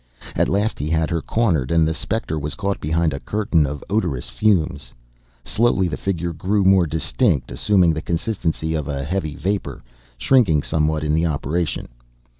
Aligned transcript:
At 0.35 0.49
last 0.49 0.79
he 0.79 0.89
had 0.89 1.11
her 1.11 1.21
cornered, 1.21 1.69
and 1.69 1.87
the 1.87 1.93
specter 1.93 2.39
was 2.39 2.55
caught 2.55 2.81
behind 2.81 3.13
a 3.13 3.19
curtain 3.19 3.67
of 3.67 3.83
odorous 3.87 4.29
fumes. 4.29 4.95
Slowly 5.45 5.87
the 5.87 5.95
figure 5.95 6.33
grew 6.33 6.63
more 6.63 6.87
distinct, 6.87 7.51
assuming 7.51 7.93
the 7.93 8.01
consistency 8.01 8.73
of 8.73 8.87
a 8.87 9.03
heavy 9.03 9.35
vapor, 9.35 9.83
shrinking 10.17 10.63
somewhat 10.63 11.03
in 11.03 11.13
the 11.13 11.27
operation. 11.27 11.87